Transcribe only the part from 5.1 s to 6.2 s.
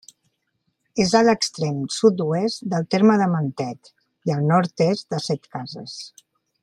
del de Setcases.